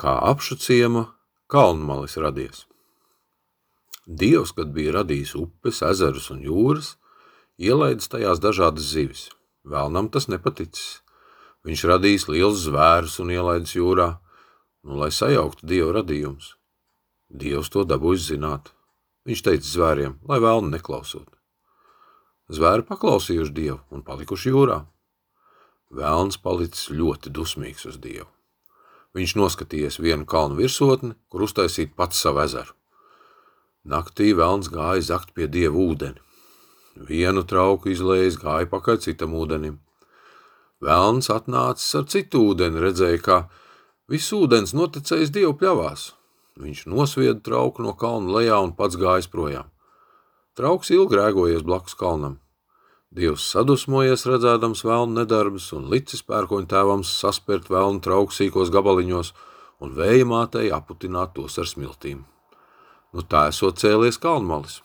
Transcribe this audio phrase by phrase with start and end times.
[0.00, 1.04] kā apšu ciema
[1.52, 2.64] kalnmalis radies.
[4.06, 6.94] Dievs, kad bija radījis upes, ezerus un jūras,
[7.60, 9.28] ielaidis tajās dažādas zivis.
[9.68, 11.02] Vēlnam tas nepaticis.
[11.68, 14.08] Viņš radījis liels zvērus un ielaidis jūrā,
[14.88, 16.54] nu, lai sajauktu Dieva radījumus.
[17.28, 18.72] Dievs to dabūjis zināt.
[19.28, 21.28] Viņš teica zvēriem, lai vēlni neklausot.
[22.50, 24.80] Zvēri paklausījuši Dievu un palikuši jūrā.
[25.92, 28.30] Vēlns palicis ļoti dusmīgs uz Dievu.
[29.16, 32.76] Viņš noskatījies vienu kalnu virsotni, kur uztaisīt pats savu ezeru.
[33.90, 36.20] Naktī vēlns gāja zakt pie dieva ūdeni.
[37.08, 39.78] Vienu trauku izlējis, gāja pakaļ citam ūdenim.
[40.84, 43.38] Vēlns atnācis ar citu ūdeni, redzēja, ka
[44.10, 46.10] viss ūdens noticējis dievu pļavās.
[46.60, 49.70] Viņš nosvieda trauku no kalna lejā un pats gājis projām.
[50.58, 52.38] Trauks ilgi rēgojies blakus kalnam.
[53.10, 59.32] Dievs sadusmojies redzēdams vēlnu nedarbus un licis pērkoņu tēvam saspērt vēlnu trauku sīkos gabaliņos
[59.82, 62.20] un vēja mātei aputināt tos ar smiltīm.
[63.10, 64.78] Nu tā esot cēlies kalnmalis.